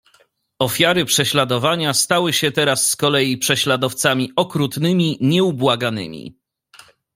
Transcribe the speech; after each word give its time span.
"Ofiary 0.59 1.05
prześladowania 1.05 1.93
stały 1.93 2.33
się 2.33 2.51
teraz 2.51 2.89
z 2.89 2.95
kolei 2.95 3.31
same 3.33 3.39
prześladowcami 3.39 4.31
okrutnymi, 4.35 5.17
nieubłaganymi." 5.21 6.35